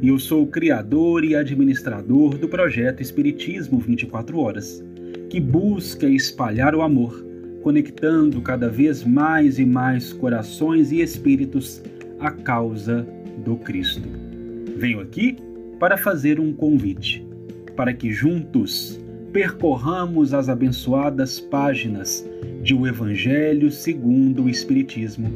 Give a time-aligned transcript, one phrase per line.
[0.00, 4.84] e eu sou o criador e administrador do projeto Espiritismo 24 Horas,
[5.30, 7.24] que busca espalhar o amor,
[7.62, 11.82] conectando cada vez mais e mais corações e espíritos
[12.20, 13.06] à causa
[13.44, 14.08] do Cristo.
[14.76, 15.36] Venho aqui
[15.78, 17.26] para fazer um convite,
[17.76, 19.00] para que juntos
[19.32, 22.28] percorramos as abençoadas páginas
[22.62, 25.28] de O Evangelho segundo o Espiritismo,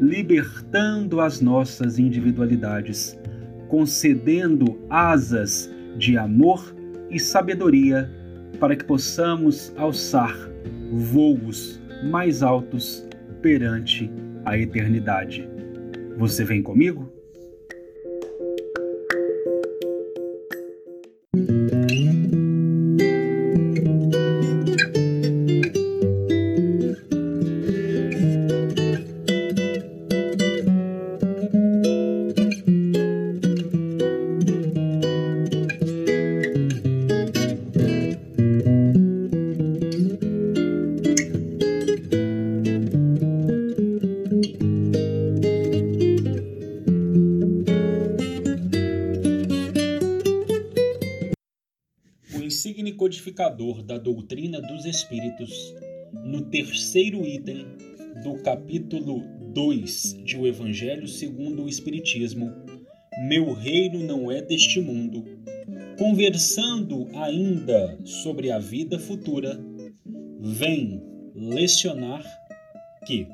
[0.00, 3.16] libertando as nossas individualidades
[3.68, 6.74] concedendo asas de amor
[7.10, 8.10] e sabedoria
[8.58, 10.34] para que possamos alçar
[10.92, 13.06] voos mais altos
[13.42, 14.10] perante
[14.44, 15.48] a eternidade.
[16.16, 17.15] Você vem comigo?
[53.26, 55.74] Codificador da doutrina dos Espíritos,
[56.24, 57.66] no terceiro item
[58.22, 59.22] do capítulo
[59.52, 62.52] 2 de O Evangelho segundo o Espiritismo,
[63.26, 65.24] Meu reino não é deste mundo,
[65.98, 69.58] conversando ainda sobre a vida futura,
[70.38, 71.02] vem
[71.34, 72.24] lecionar
[73.06, 73.26] que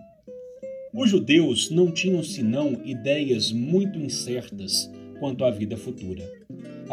[0.95, 6.25] os judeus não tinham senão ideias muito incertas quanto à vida futura.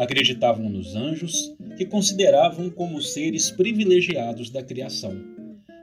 [0.00, 5.14] Acreditavam nos anjos que consideravam como seres privilegiados da criação,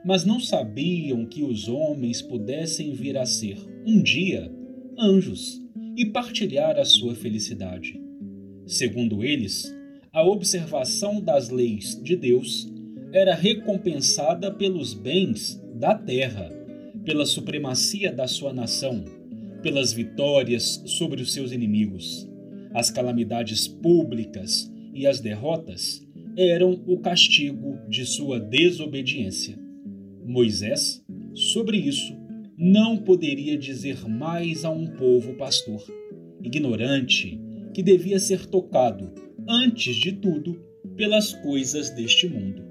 [0.03, 4.51] mas não sabiam que os homens pudessem vir a ser, um dia,
[4.97, 5.61] anjos
[5.95, 8.01] e partilhar a sua felicidade.
[8.65, 9.71] Segundo eles,
[10.11, 12.67] a observação das leis de Deus
[13.13, 16.49] era recompensada pelos bens da terra,
[17.05, 19.05] pela supremacia da sua nação,
[19.61, 22.27] pelas vitórias sobre os seus inimigos.
[22.77, 25.99] As calamidades públicas e as derrotas
[26.37, 29.57] eram o castigo de sua desobediência.
[30.23, 32.15] Moisés, sobre isso,
[32.55, 35.83] não poderia dizer mais a um povo pastor,
[36.43, 37.41] ignorante,
[37.73, 39.11] que devia ser tocado,
[39.49, 40.61] antes de tudo,
[40.95, 42.61] pelas coisas deste mundo.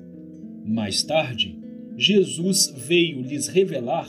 [0.65, 1.59] Mais tarde,
[1.97, 4.09] Jesus veio lhes revelar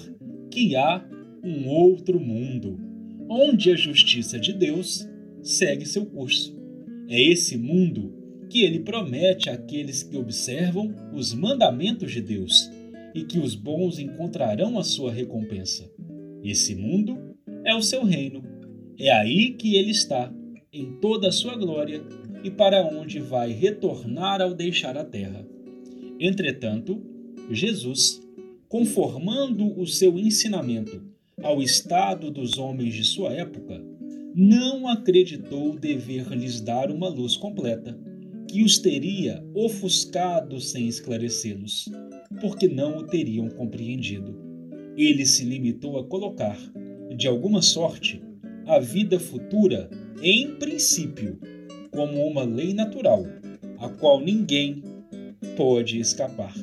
[0.51, 1.03] que há
[1.43, 2.79] um outro mundo,
[3.27, 5.09] onde a justiça de Deus
[5.47, 6.57] segue seu curso
[7.09, 8.13] é esse mundo
[8.49, 12.69] que ele promete àqueles que observam os mandamentos de Deus
[13.15, 15.89] e que os bons encontrarão a sua recompensa.
[16.43, 17.17] Esse mundo
[17.63, 18.43] é o seu reino.
[18.99, 20.33] É aí que ele está,
[20.71, 22.01] em toda a sua glória,
[22.43, 25.47] e para onde vai retornar ao deixar a terra.
[26.19, 27.01] Entretanto,
[27.49, 28.21] Jesus,
[28.67, 31.03] conformando o seu ensinamento
[31.41, 33.81] ao estado dos homens de sua época,
[34.39, 37.97] não acreditou dever lhes dar uma luz completa,
[38.47, 41.89] que os teria ofuscado sem esclarecê-los,
[42.39, 44.39] porque não o teriam compreendido.
[44.95, 46.55] Ele se limitou a colocar,
[47.15, 48.21] de alguma sorte,
[48.67, 49.89] a vida futura
[50.21, 51.39] em princípio,
[51.89, 53.25] como uma lei natural,
[53.79, 54.83] a qual ninguém
[55.55, 56.53] pode escapar.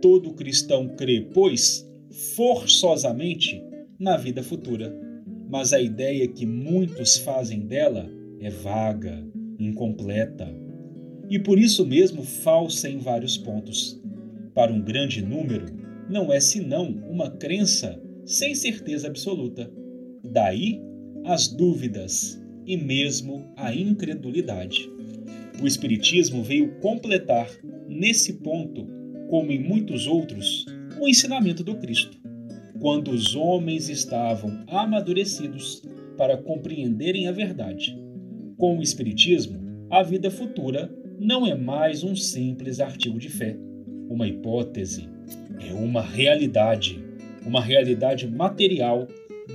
[0.00, 1.88] Todo cristão crê, pois,
[2.34, 3.62] forçosamente
[4.00, 5.01] na vida futura
[5.52, 8.10] mas a ideia que muitos fazem dela
[8.40, 9.22] é vaga,
[9.58, 10.48] incompleta
[11.28, 14.00] e por isso mesmo falsa em vários pontos.
[14.54, 15.66] Para um grande número,
[16.08, 19.70] não é senão uma crença sem certeza absoluta.
[20.24, 20.80] Daí
[21.26, 24.90] as dúvidas e mesmo a incredulidade.
[25.62, 27.50] O Espiritismo veio completar,
[27.86, 28.86] nesse ponto,
[29.28, 30.64] como em muitos outros,
[30.98, 32.21] o ensinamento do Cristo
[32.82, 35.84] quando os homens estavam amadurecidos
[36.18, 37.96] para compreenderem a verdade.
[38.58, 43.56] Com o Espiritismo, a vida futura não é mais um simples artigo de fé,
[44.10, 45.08] uma hipótese,
[45.60, 47.00] é uma realidade,
[47.46, 49.06] uma realidade material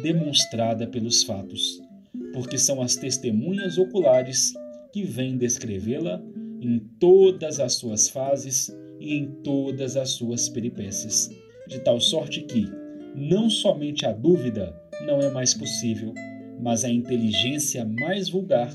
[0.02, 1.86] demonstrada pelos fatos.
[2.34, 4.54] porque são as testemunhas oculares
[4.94, 6.22] que vêm descrevê-la
[6.62, 8.70] em todas as suas fases
[9.00, 11.30] e em todas as suas peripécias,
[11.68, 12.68] de tal sorte que
[13.16, 14.76] não somente a dúvida
[15.06, 16.14] não é mais possível,
[16.60, 18.74] mas a inteligência mais vulgar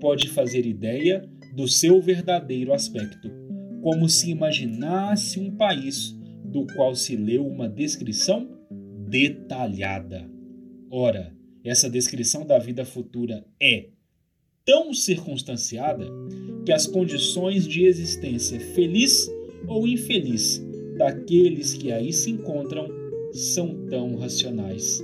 [0.00, 3.30] pode fazer ideia do seu verdadeiro aspecto,
[3.82, 6.14] como se imaginasse um país
[6.44, 8.48] do qual se leu uma descrição
[9.08, 10.28] detalhada.
[10.90, 11.34] Ora,
[11.64, 13.88] essa descrição da vida futura é
[14.64, 16.06] tão circunstanciada
[16.64, 19.28] que as condições de existência feliz
[19.66, 20.64] ou infeliz
[20.96, 22.88] daqueles que aí se encontram
[23.36, 25.02] são tão racionais.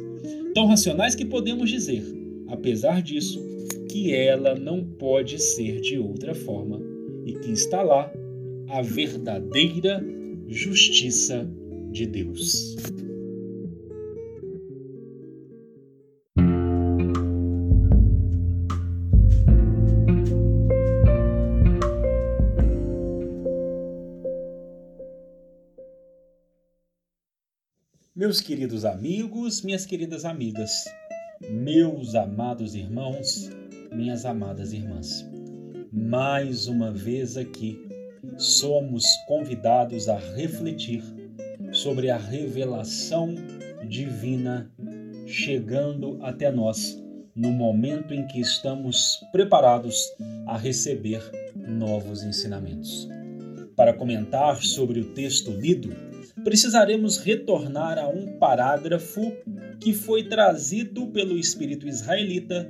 [0.55, 2.03] Tão racionais que podemos dizer,
[2.49, 3.41] apesar disso,
[3.89, 6.81] que ela não pode ser de outra forma
[7.27, 8.13] e que está lá
[8.69, 10.05] a verdadeira
[10.49, 11.49] justiça
[11.91, 12.77] de Deus.
[28.23, 30.85] Meus queridos amigos, minhas queridas amigas,
[31.51, 33.51] meus amados irmãos,
[33.91, 35.29] minhas amadas irmãs,
[35.93, 37.85] mais uma vez aqui
[38.37, 41.03] somos convidados a refletir
[41.73, 43.35] sobre a revelação
[43.89, 44.71] divina
[45.27, 47.03] chegando até nós
[47.35, 49.99] no momento em que estamos preparados
[50.47, 51.21] a receber
[51.57, 53.09] novos ensinamentos.
[53.75, 56.12] Para comentar sobre o texto lido,
[56.45, 59.33] precisaremos retornar a um parágrafo
[59.81, 62.69] que foi trazido pelo espírito israelita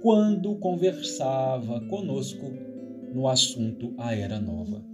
[0.00, 2.52] quando conversava conosco
[3.12, 4.84] no assunto A Era Nova.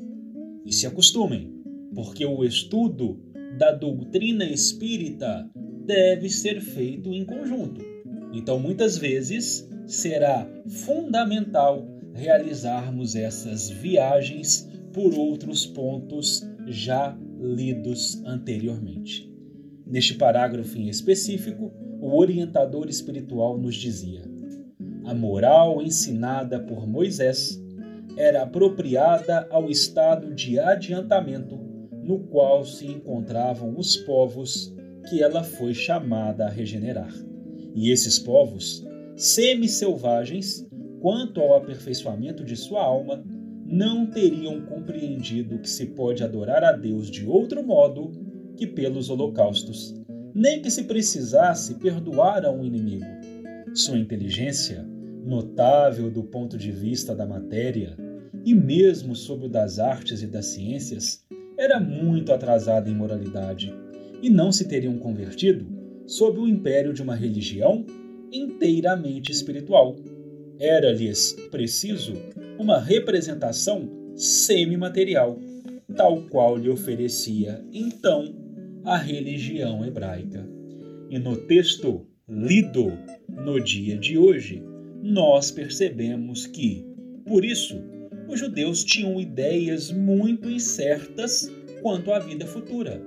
[0.64, 1.52] E se acostumem,
[1.94, 3.20] porque o estudo
[3.58, 5.50] da doutrina espírita
[5.84, 7.80] deve ser feito em conjunto.
[8.32, 19.30] Então, muitas vezes, será fundamental realizarmos essas viagens por outros pontos já lidos anteriormente.
[19.86, 24.22] Neste parágrafo em específico, o orientador espiritual nos dizia:
[25.04, 27.60] a moral ensinada por Moisés
[28.16, 31.56] era apropriada ao estado de adiantamento
[32.02, 34.74] no qual se encontravam os povos
[35.08, 37.12] que ela foi chamada a regenerar.
[37.74, 38.84] E esses povos,
[39.16, 40.66] semi-selvagens
[41.00, 43.24] quanto ao aperfeiçoamento de sua alma,
[43.72, 48.12] não teriam compreendido que se pode adorar a Deus de outro modo
[48.54, 49.94] que pelos holocaustos,
[50.34, 53.06] nem que se precisasse perdoar a um inimigo.
[53.72, 54.86] Sua inteligência,
[55.24, 57.96] notável do ponto de vista da matéria
[58.44, 61.24] e mesmo sob o das artes e das ciências,
[61.56, 63.74] era muito atrasada em moralidade
[64.20, 65.66] e não se teriam convertido
[66.06, 67.86] sob o império de uma religião
[68.30, 69.96] inteiramente espiritual.
[70.62, 72.12] Era-lhes preciso
[72.56, 75.36] uma representação semimaterial,
[75.96, 78.32] tal qual lhe oferecia então
[78.84, 80.48] a religião hebraica.
[81.10, 82.96] E no texto lido
[83.28, 84.62] no dia de hoje,
[85.02, 86.86] nós percebemos que,
[87.26, 87.82] por isso,
[88.28, 91.50] os judeus tinham ideias muito incertas
[91.82, 93.02] quanto à vida futura.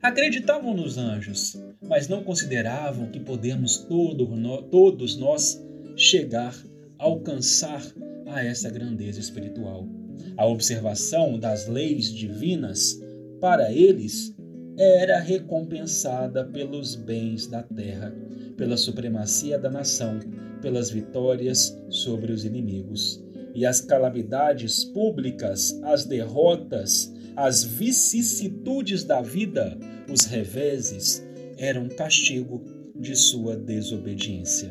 [0.00, 4.28] Acreditavam nos anjos, mas não consideravam que podemos todo,
[4.70, 5.60] todos nós
[5.96, 6.54] chegar,
[7.00, 7.82] alcançar
[8.26, 9.88] a essa grandeza espiritual.
[10.36, 13.00] A observação das leis divinas,
[13.40, 14.34] para eles,
[14.78, 18.14] era recompensada pelos bens da terra,
[18.56, 20.20] pela supremacia da nação,
[20.60, 23.22] pelas vitórias sobre os inimigos.
[23.54, 29.76] E as calamidades públicas, as derrotas, as vicissitudes da vida,
[30.10, 31.26] os reveses,
[31.56, 32.62] eram castigo
[32.94, 34.70] de sua desobediência.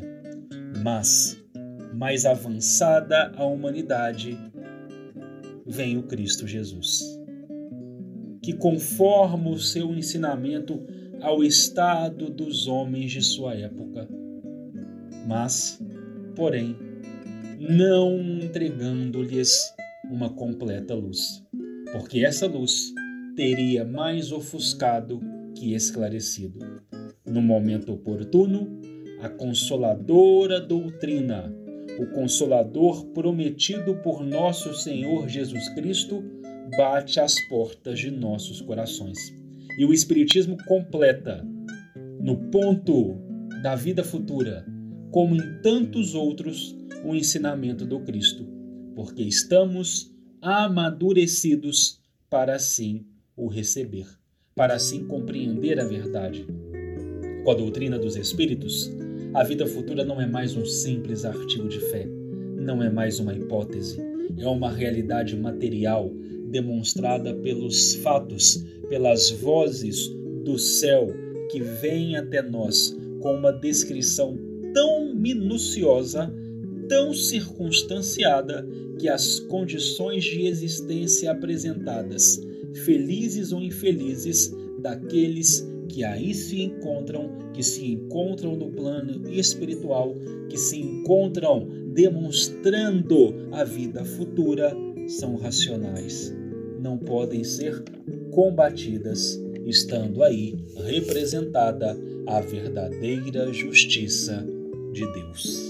[0.82, 1.39] Mas
[2.00, 4.38] mais avançada a humanidade,
[5.66, 7.02] vem o Cristo Jesus,
[8.42, 10.82] que conforma o seu ensinamento
[11.20, 14.08] ao estado dos homens de sua época,
[15.28, 15.78] mas,
[16.34, 16.74] porém,
[17.58, 19.60] não entregando-lhes
[20.10, 21.44] uma completa luz,
[21.92, 22.94] porque essa luz
[23.36, 25.20] teria mais ofuscado
[25.54, 26.60] que esclarecido.
[27.26, 28.80] No momento oportuno,
[29.20, 31.59] a consoladora doutrina
[31.98, 36.22] o Consolador prometido por nosso Senhor Jesus Cristo
[36.76, 39.18] bate às portas de nossos corações.
[39.78, 41.46] E o Espiritismo completa,
[42.20, 43.16] no ponto
[43.62, 44.64] da vida futura,
[45.10, 48.46] como em tantos outros, o ensinamento do Cristo,
[48.94, 53.06] porque estamos amadurecidos para assim
[53.36, 54.06] o receber,
[54.54, 56.46] para assim compreender a verdade.
[57.44, 58.90] Com a doutrina dos Espíritos,
[59.32, 62.04] A vida futura não é mais um simples artigo de fé,
[62.56, 64.00] não é mais uma hipótese,
[64.36, 66.12] é uma realidade material
[66.50, 70.08] demonstrada pelos fatos, pelas vozes
[70.44, 71.14] do céu
[71.48, 74.36] que vêm até nós com uma descrição
[74.74, 76.34] tão minuciosa,
[76.88, 78.66] tão circunstanciada,
[78.98, 82.40] que as condições de existência apresentadas,
[82.84, 90.14] felizes ou infelizes, daqueles que aí se encontram, que se encontram no plano espiritual,
[90.48, 94.72] que se encontram demonstrando a vida futura,
[95.08, 96.32] são racionais.
[96.80, 97.82] Não podem ser
[98.30, 100.54] combatidas, estando aí
[100.86, 104.46] representada a verdadeira justiça
[104.92, 105.69] de Deus.